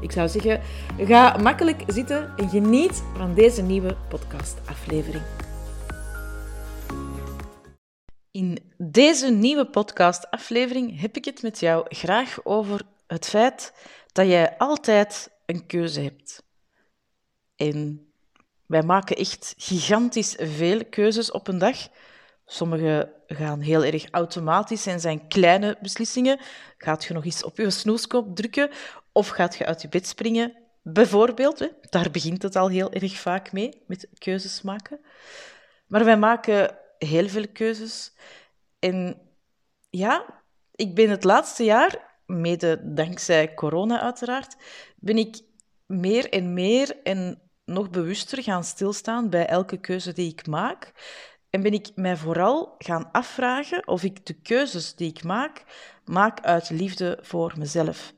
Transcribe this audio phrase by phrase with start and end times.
[0.00, 0.60] Ik zou zeggen,
[0.98, 5.22] ga makkelijk zitten en geniet van deze nieuwe podcastaflevering.
[8.30, 13.72] In deze nieuwe podcastaflevering heb ik het met jou graag over het feit
[14.12, 16.42] dat jij altijd een keuze hebt.
[17.56, 18.10] En
[18.66, 21.76] wij maken echt gigantisch veel keuzes op een dag.
[22.46, 26.40] Sommige gaan heel erg automatisch en zijn kleine beslissingen.
[26.78, 28.70] Gaat je nog eens op je snoeskop drukken
[29.18, 30.56] of gaat je uit je bed springen?
[30.82, 35.00] Bijvoorbeeld, daar begint het al heel erg vaak mee, met keuzes maken.
[35.86, 38.12] Maar wij maken heel veel keuzes.
[38.78, 39.20] En
[39.90, 40.42] ja,
[40.74, 44.56] ik ben het laatste jaar, mede dankzij corona uiteraard,
[44.96, 45.40] ben ik
[45.86, 50.92] meer en meer en nog bewuster gaan stilstaan bij elke keuze die ik maak.
[51.50, 55.64] En ben ik mij vooral gaan afvragen of ik de keuzes die ik maak,
[56.04, 58.16] maak uit liefde voor mezelf.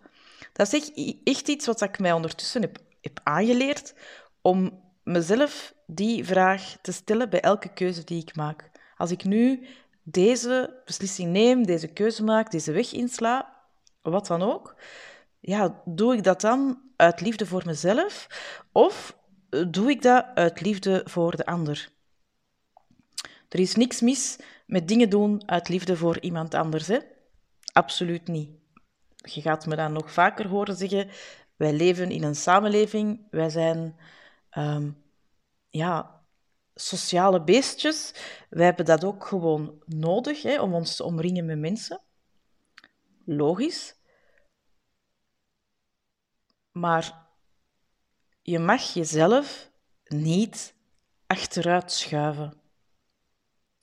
[0.60, 0.92] Dat is
[1.24, 3.94] echt, iets wat ik mij ondertussen heb, heb aangeleerd,
[4.42, 8.70] om mezelf die vraag te stellen bij elke keuze die ik maak.
[8.96, 9.66] Als ik nu
[10.02, 13.56] deze beslissing neem, deze keuze maak, deze weg insla,
[14.02, 14.76] wat dan ook,
[15.38, 18.26] ja, doe ik dat dan uit liefde voor mezelf
[18.72, 19.16] of
[19.68, 21.88] doe ik dat uit liefde voor de ander?
[23.48, 26.98] Er is niks mis met dingen doen uit liefde voor iemand anders, hè?
[27.72, 28.59] Absoluut niet.
[29.22, 31.10] Je gaat me dan nog vaker horen zeggen:
[31.56, 33.96] wij leven in een samenleving, wij zijn
[34.52, 35.02] um,
[35.68, 36.22] ja,
[36.74, 38.14] sociale beestjes.
[38.50, 42.00] Wij hebben dat ook gewoon nodig hè, om ons te omringen met mensen.
[43.24, 43.94] Logisch.
[46.72, 47.28] Maar
[48.42, 49.70] je mag jezelf
[50.04, 50.74] niet
[51.26, 52.60] achteruit schuiven.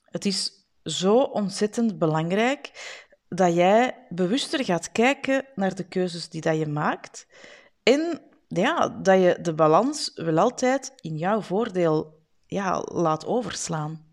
[0.02, 2.70] Het is zo ontzettend belangrijk
[3.28, 7.26] dat jij bewuster gaat kijken naar de keuzes die dat je maakt
[7.82, 14.06] en ja, dat je de balans wel altijd in jouw voordeel ja, laat overslaan.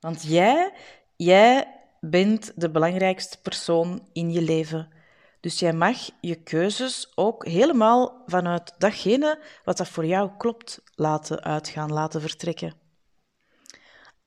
[0.00, 0.72] Want jij,
[1.16, 4.92] jij bent de belangrijkste persoon in je leven.
[5.40, 11.42] Dus jij mag je keuzes ook helemaal vanuit datgene wat dat voor jou klopt laten
[11.42, 12.74] uitgaan, laten vertrekken.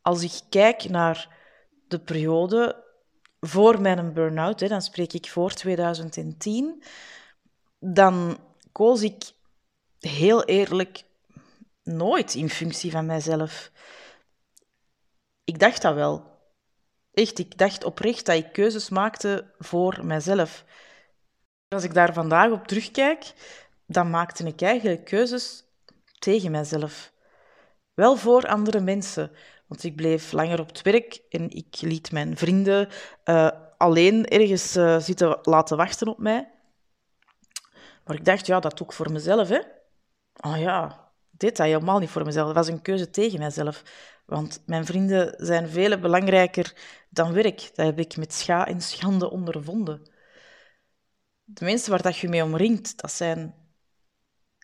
[0.02, 1.36] Als ik kijk naar
[1.88, 2.86] de periode
[3.40, 6.84] voor mijn burn-out, dan spreek ik voor 2010,
[7.80, 8.38] dan
[8.72, 9.32] koos ik
[10.00, 11.04] heel eerlijk
[11.84, 13.72] nooit in functie van mijzelf.
[15.44, 16.36] Ik dacht dat wel.
[17.14, 20.66] Echt, ik dacht oprecht dat ik keuzes maakte voor mijzelf.
[21.68, 23.34] Als ik daar vandaag op terugkijk,
[23.86, 25.64] dan maakte ik eigenlijk keuzes
[26.20, 27.14] tegen mijzelf.
[27.94, 29.32] Wel voor andere mensen,
[29.68, 32.90] want ik bleef langer op het werk en ik liet mijn vrienden
[33.26, 36.52] uh, alleen ergens uh, zitten laten wachten op mij.
[38.06, 39.60] Maar ik dacht, ja, dat doe ik voor mezelf, hè.
[40.40, 42.46] Oh ja, dit dat helemaal niet voor mezelf.
[42.46, 43.84] Dat was een keuze tegen mijzelf.
[44.26, 46.76] Want mijn vrienden zijn veel belangrijker
[47.10, 47.72] dan werk.
[47.76, 50.12] Dat heb ik met scha en schande ondervonden.
[51.44, 53.56] De mensen waar dat je mee omringt, dat zijn...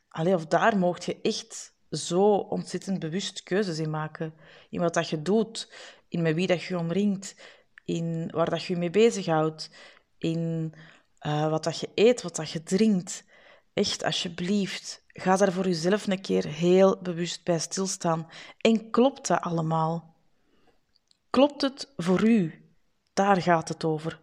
[0.07, 4.33] Allee, of daar mocht je echt zo ontzettend bewust keuzes in maken.
[4.69, 5.73] In wat dat je doet,
[6.07, 7.35] in met wie dat je omringt,
[7.85, 9.69] in waar dat je mee bezighoudt,
[10.17, 10.73] in
[11.27, 13.23] uh, wat dat je eet, wat dat je drinkt.
[13.73, 18.27] Echt, alsjeblieft, ga daar voor jezelf een keer heel bewust bij stilstaan.
[18.57, 20.15] En klopt dat allemaal?
[21.29, 22.65] Klopt het voor u?
[23.13, 24.19] Daar gaat het over.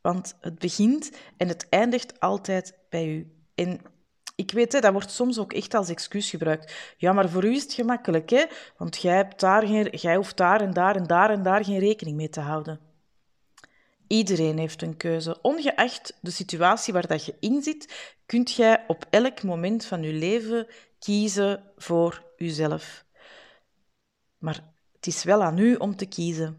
[0.00, 3.34] Want het begint en het eindigt altijd bij u.
[3.54, 3.80] En
[4.40, 6.94] ik weet, hè, dat wordt soms ook echt als excuus gebruikt.
[6.96, 8.44] Ja, maar voor u is het gemakkelijk, hè?
[8.76, 11.78] want jij, hebt daar geen, jij hoeft daar en daar en daar en daar geen
[11.78, 12.80] rekening mee te houden.
[14.06, 15.38] Iedereen heeft een keuze.
[15.42, 20.12] Ongeacht de situatie waar dat je in zit, kunt jij op elk moment van je
[20.12, 20.66] leven
[20.98, 23.04] kiezen voor jezelf.
[24.38, 26.58] Maar het is wel aan u om te kiezen.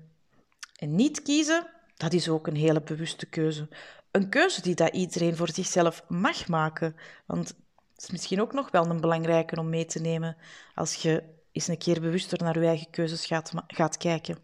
[0.75, 3.68] En niet kiezen, dat is ook een hele bewuste keuze.
[4.12, 6.95] Een keuze die dat iedereen voor zichzelf mag maken.
[7.25, 7.54] Want
[8.03, 10.38] is misschien ook nog wel een belangrijke om mee te nemen
[10.75, 14.38] als je eens een keer bewuster naar je eigen keuzes gaat, gaat kijken.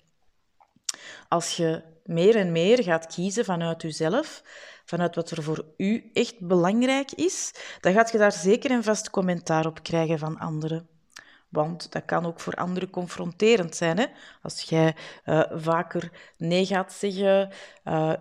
[1.27, 4.43] Als je meer en meer gaat kiezen vanuit jezelf,
[4.85, 9.09] vanuit wat er voor u echt belangrijk is, dan gaat je daar zeker en vast
[9.09, 10.87] commentaar op krijgen van anderen.
[11.49, 13.97] Want dat kan ook voor anderen confronterend zijn.
[13.97, 14.05] Hè?
[14.41, 14.95] Als jij
[15.25, 17.49] uh, vaker nee gaat zeggen,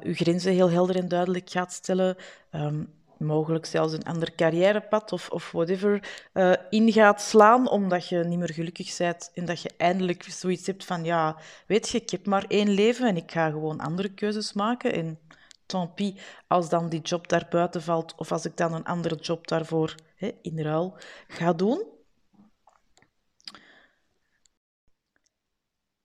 [0.02, 2.16] je grenzen heel helder en duidelijk gaat stellen,
[2.50, 8.18] um, mogelijk zelfs een ander carrièrepad of, of whatever uh, in gaat slaan, omdat je
[8.18, 11.36] niet meer gelukkig bent en dat je eindelijk zoiets hebt van, ja,
[11.66, 14.92] weet je, ik heb maar één leven en ik ga gewoon andere keuzes maken.
[14.92, 15.18] En
[15.66, 16.12] tant pis,
[16.46, 19.94] als dan die job daar buiten valt of als ik dan een andere job daarvoor
[20.14, 20.98] hè, in ruil
[21.28, 21.84] ga doen.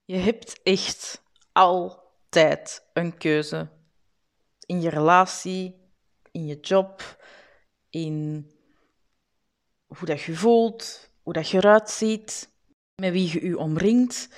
[0.06, 1.22] Je hebt echt
[1.52, 3.68] altijd een keuze.
[4.66, 5.81] In je relatie,
[6.31, 7.18] in je job,
[7.89, 8.48] in
[9.86, 12.50] hoe dat je voelt, hoe dat je eruit ziet,
[12.95, 14.30] met wie je je omringt.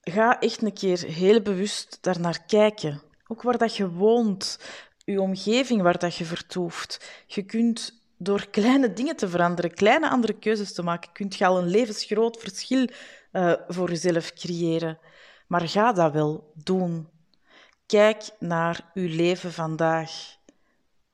[0.00, 3.02] Ga echt een keer heel bewust daarnaar kijken.
[3.26, 4.58] Ook waar dat je woont,
[5.04, 7.24] je omgeving waar dat je vertoeft.
[7.26, 11.58] Je kunt door kleine dingen te veranderen, kleine andere keuzes te maken, kunt je al
[11.58, 12.88] een levensgroot verschil
[13.32, 14.98] uh, voor jezelf creëren.
[15.46, 17.08] Maar ga dat wel doen.
[17.86, 20.36] Kijk naar uw leven vandaag.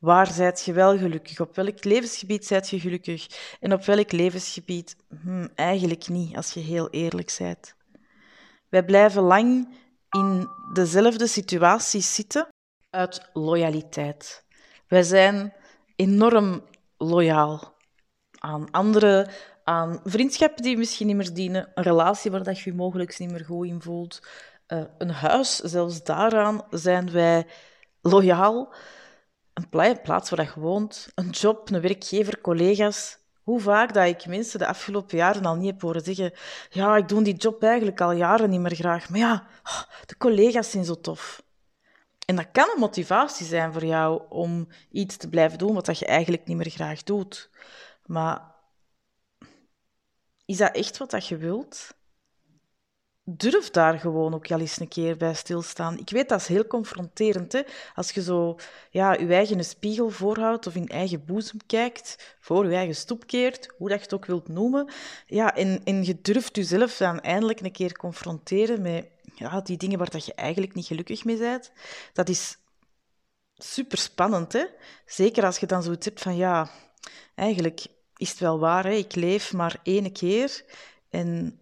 [0.03, 1.41] Waar zijt je wel gelukkig?
[1.41, 3.27] Op welk levensgebied zijt je gelukkig?
[3.61, 4.97] En op welk levensgebied?
[5.23, 7.75] Hm, eigenlijk niet, als je heel eerlijk bent.
[8.69, 9.77] Wij blijven lang
[10.11, 12.49] in dezelfde situaties zitten
[12.91, 14.45] uit loyaliteit.
[14.89, 15.53] Wij zijn
[15.97, 16.63] enorm
[16.97, 17.75] loyaal
[18.39, 19.31] aan anderen,
[19.65, 23.31] aan vriendschappen die misschien niet meer dienen, een relatie waar dat je je mogelijk niet
[23.31, 24.23] meer goed in voelt,
[24.69, 27.47] uh, een huis, zelfs daaraan zijn wij
[28.01, 28.75] loyaal.
[29.55, 29.69] Een
[30.03, 33.19] plaats waar je woont, een job, een werkgever, collega's.
[33.43, 36.33] Hoe vaak dat ik mensen de afgelopen jaren al niet heb horen zeggen
[36.71, 40.17] ja, ik doe die job eigenlijk al jaren niet meer graag, maar ja, oh, de
[40.17, 41.43] collega's zijn zo tof.
[42.27, 46.07] En dat kan een motivatie zijn voor jou om iets te blijven doen wat je
[46.07, 47.51] eigenlijk niet meer graag doet.
[48.07, 48.55] Maar
[50.45, 51.95] is dat echt wat je wilt?
[53.25, 55.99] Durf daar gewoon ook al eens een keer bij stilstaan.
[55.99, 57.53] Ik weet, dat is heel confronterend.
[57.53, 57.61] Hè?
[57.95, 58.59] Als je zo
[58.91, 63.75] ja, je eigen spiegel voorhoudt of in eigen boezem kijkt, voor je eigen stoep keert,
[63.77, 64.91] hoe dat je het ook wilt noemen.
[65.27, 69.99] Ja, en, en je durft jezelf dan eindelijk een keer confronteren met ja, die dingen
[69.99, 71.73] waar dat je eigenlijk niet gelukkig mee bent.
[72.13, 72.57] Dat is
[73.55, 74.53] super spannend.
[74.53, 74.65] Hè?
[75.07, 76.71] Zeker als je dan zoiets hebt van ja,
[77.35, 77.87] eigenlijk
[78.17, 78.93] is het wel waar, hè?
[78.93, 80.65] ik leef maar één keer.
[81.11, 81.61] En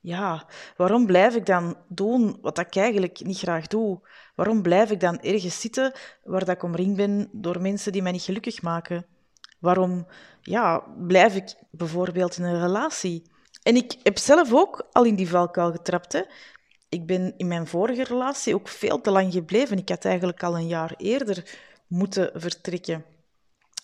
[0.00, 0.46] ja,
[0.76, 4.00] waarom blijf ik dan doen wat ik eigenlijk niet graag doe?
[4.34, 5.92] Waarom blijf ik dan ergens zitten
[6.24, 9.06] waar dat ik omringd ben door mensen die mij niet gelukkig maken?
[9.58, 10.06] Waarom
[10.40, 13.22] ja, blijf ik bijvoorbeeld in een relatie?
[13.62, 16.26] En ik heb zelf ook al in die valkuil getrapt.
[16.88, 19.78] Ik ben in mijn vorige relatie ook veel te lang gebleven.
[19.78, 23.04] Ik had eigenlijk al een jaar eerder moeten vertrekken.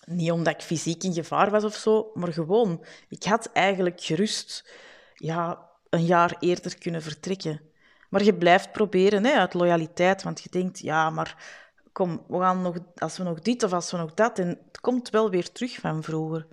[0.05, 4.73] Niet omdat ik fysiek in gevaar was of zo, maar gewoon, ik had eigenlijk gerust
[5.15, 7.61] ja, een jaar eerder kunnen vertrekken.
[8.09, 12.61] Maar je blijft proberen hè, uit loyaliteit, want je denkt, ja, maar kom, we gaan
[12.61, 15.51] nog, als we nog dit of als we nog dat, en het komt wel weer
[15.51, 16.47] terug van vroeger.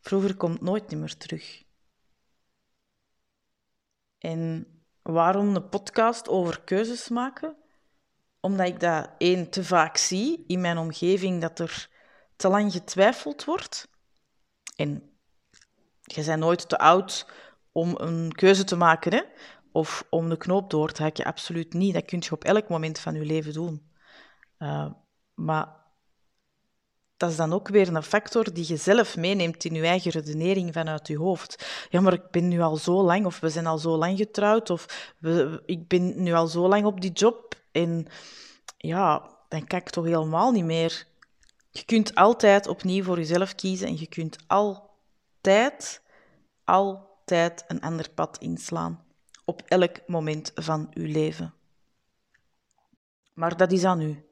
[0.00, 1.62] Vroeger komt nooit meer terug.
[4.18, 4.66] En
[5.02, 7.56] waarom een podcast over keuzes maken?
[8.40, 11.88] Omdat ik dat één te vaak zie in mijn omgeving dat er
[12.36, 13.88] te lang getwijfeld wordt.
[14.76, 15.18] En
[16.02, 17.26] je bent nooit te oud
[17.74, 19.22] om een keuze te maken hè?
[19.72, 21.24] of om de knoop door te hakken.
[21.24, 21.94] Absoluut niet.
[21.94, 23.90] Dat kun je op elk moment van je leven doen.
[24.58, 24.90] Uh,
[25.34, 25.68] maar
[27.16, 30.72] dat is dan ook weer een factor die je zelf meeneemt in je eigen redenering
[30.72, 31.86] vanuit je hoofd.
[31.90, 34.70] Ja, maar ik ben nu al zo lang, of we zijn al zo lang getrouwd,
[34.70, 35.14] of
[35.66, 37.54] ik ben nu al zo lang op die job.
[37.72, 38.06] En
[38.76, 41.06] ja, dan kan ik toch helemaal niet meer.
[41.70, 46.02] Je kunt altijd opnieuw voor jezelf kiezen en je kunt altijd,
[46.64, 49.04] al tijd een ander pad inslaan,
[49.44, 51.54] op elk moment van uw leven.
[53.34, 54.24] Maar dat is aan u.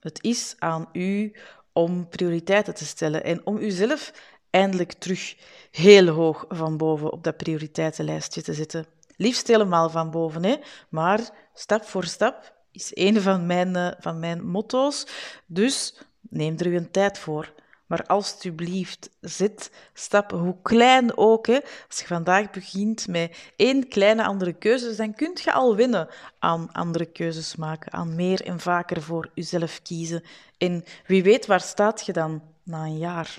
[0.00, 1.36] Het is aan u
[1.72, 4.12] om prioriteiten te stellen en om uzelf
[4.50, 5.36] eindelijk terug
[5.70, 8.86] heel hoog van boven op dat prioriteitenlijstje te zetten.
[9.16, 10.56] Liefst helemaal van boven, hè?
[10.88, 15.06] maar stap voor stap is een van mijn, eh, van mijn motto's.
[15.46, 17.52] Dus neem er uw tijd voor.
[17.88, 21.46] Maar alstublieft, zet stappen, hoe klein ook.
[21.46, 21.58] Hè.
[21.88, 26.72] Als je vandaag begint met één kleine andere keuze, dan kun je al winnen aan
[26.72, 30.22] andere keuzes maken, aan meer en vaker voor jezelf kiezen.
[30.58, 33.38] En wie weet, waar staat je dan na een jaar?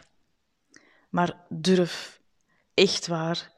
[1.10, 2.20] Maar durf,
[2.74, 3.52] echt waar.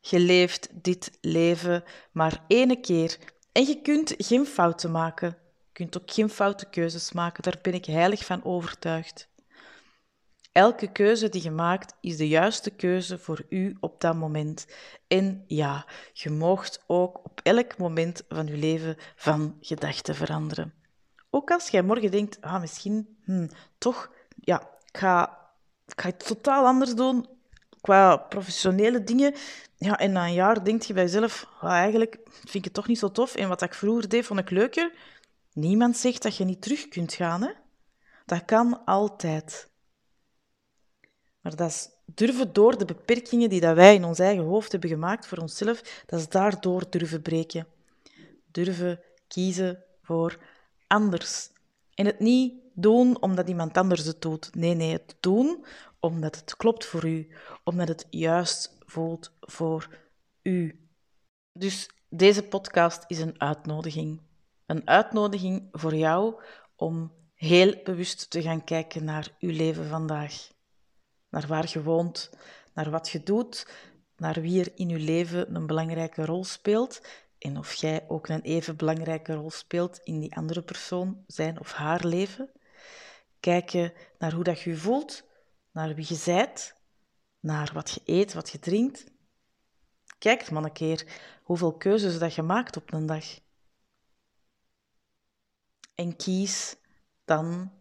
[0.00, 3.18] Je leeft dit leven maar één keer
[3.52, 5.28] en je kunt geen fouten maken.
[5.66, 9.28] Je kunt ook geen foute keuzes maken, daar ben ik heilig van overtuigd.
[10.52, 14.66] Elke keuze die je maakt is de juiste keuze voor u op dat moment.
[15.06, 20.74] En ja, je moogt ook op elk moment van je leven van gedachten veranderen.
[21.30, 25.38] Ook als jij morgen denkt, ah, misschien hmm, toch, ja, ik ga,
[25.86, 27.26] ik ga het totaal anders doen
[27.80, 29.34] qua professionele dingen.
[29.76, 32.86] Ja, en na een jaar denk je bij jezelf, ah, eigenlijk vind ik het toch
[32.86, 33.34] niet zo tof.
[33.34, 34.92] En wat ik vroeger deed, vond ik leuker.
[35.52, 37.42] Niemand zegt dat je niet terug kunt gaan.
[37.42, 37.50] Hè?
[38.26, 39.70] Dat kan altijd.
[41.48, 44.90] Maar dat is durven door de beperkingen die dat wij in ons eigen hoofd hebben
[44.90, 47.66] gemaakt voor onszelf, dat is daardoor durven breken.
[48.50, 50.38] Durven kiezen voor
[50.86, 51.50] anders.
[51.94, 54.54] En het niet doen omdat iemand anders het doet.
[54.54, 55.64] Nee, nee, het doen
[56.00, 57.28] omdat het klopt voor u,
[57.64, 59.98] omdat het juist voelt voor
[60.42, 60.88] u.
[61.52, 64.20] Dus deze podcast is een uitnodiging.
[64.66, 66.42] Een uitnodiging voor jou
[66.76, 70.56] om heel bewust te gaan kijken naar uw leven vandaag.
[71.30, 72.30] Naar waar je woont,
[72.74, 73.66] naar wat je doet,
[74.16, 77.00] naar wie er in uw leven een belangrijke rol speelt
[77.38, 81.72] en of jij ook een even belangrijke rol speelt in die andere persoon, zijn of
[81.72, 82.50] haar leven.
[83.40, 85.24] Kijken naar hoe dat je je voelt,
[85.72, 86.74] naar wie je zijt,
[87.40, 89.04] naar wat je eet, wat je drinkt.
[90.18, 91.06] Kijk maar een keer
[91.42, 93.24] hoeveel keuzes dat je maakt op een dag.
[95.94, 96.76] En kies
[97.24, 97.72] dan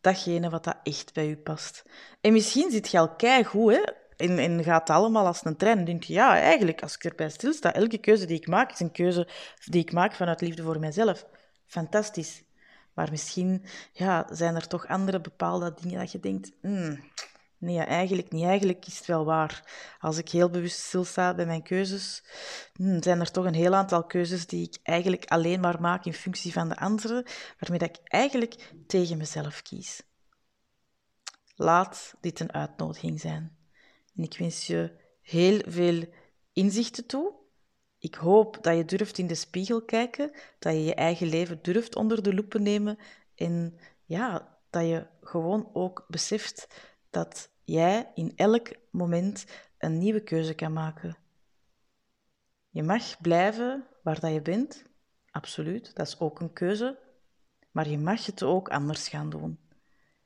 [0.00, 1.84] datgene wat dat echt bij je past.
[2.20, 3.82] En misschien zit je al goed, hè?
[4.16, 5.78] En, en gaat allemaal als een trein.
[5.78, 8.80] En denk je, ja, eigenlijk, als ik erbij stilsta, elke keuze die ik maak, is
[8.80, 9.28] een keuze
[9.64, 11.26] die ik maak vanuit liefde voor mijzelf.
[11.66, 12.42] Fantastisch.
[12.94, 17.04] Maar misschien ja, zijn er toch andere bepaalde dingen dat je denkt, hmm,
[17.60, 18.44] nee, eigenlijk niet.
[18.44, 19.64] Eigenlijk is het wel waar.
[20.00, 22.24] Als ik heel bewust stilsta bij mijn keuzes,
[22.72, 26.14] hmm, zijn er toch een heel aantal keuzes die ik eigenlijk alleen maar maak in
[26.14, 27.24] functie van de anderen,
[27.58, 30.02] waarmee dat ik eigenlijk tegen mezelf kies.
[31.54, 33.56] Laat dit een uitnodiging zijn.
[34.16, 36.04] En ik wens je heel veel
[36.52, 37.32] inzichten toe.
[37.98, 41.96] Ik hoop dat je durft in de spiegel kijken, dat je je eigen leven durft
[41.96, 42.98] onder de loep nemen
[43.34, 46.68] en ja, dat je gewoon ook beseft
[47.10, 49.46] dat jij in elk moment
[49.78, 51.16] een nieuwe keuze kan maken.
[52.68, 54.84] Je mag blijven waar dat je bent,
[55.30, 56.98] absoluut, dat is ook een keuze,
[57.70, 59.58] maar je mag het ook anders gaan doen.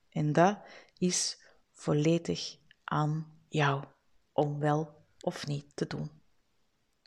[0.08, 0.58] En dat
[0.98, 3.84] is volledig aan jou
[4.32, 6.10] om wel of niet te doen.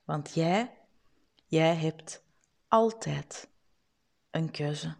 [0.05, 0.77] Want jij,
[1.45, 2.23] jij hebt
[2.67, 3.49] altijd
[4.31, 4.95] een keuze.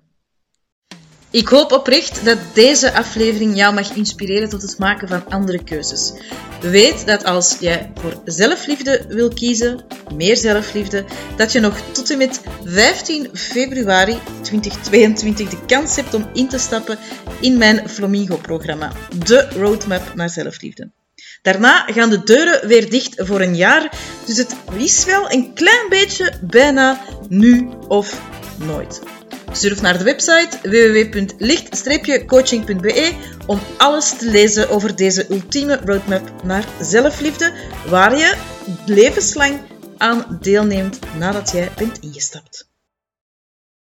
[1.31, 6.13] Ik hoop oprecht dat deze aflevering jou mag inspireren tot het maken van andere keuzes.
[6.61, 11.05] Weet dat als jij voor zelfliefde wil kiezen, meer zelfliefde,
[11.37, 16.57] dat je nog tot en met 15 februari 2022 de kans hebt om in te
[16.57, 16.97] stappen
[17.39, 18.91] in mijn Flamingo-programma,
[19.25, 20.91] de Roadmap naar zelfliefde.
[21.41, 23.91] Daarna gaan de deuren weer dicht voor een jaar,
[24.25, 28.21] dus het is wel een klein beetje bijna nu of
[28.57, 29.01] nooit.
[29.51, 33.13] Surf naar de website www.licht-coaching.be
[33.45, 37.53] om alles te lezen over deze ultieme roadmap naar zelfliefde,
[37.87, 38.37] waar je
[38.85, 39.59] levenslang
[39.97, 42.67] aan deelneemt nadat jij bent ingestapt.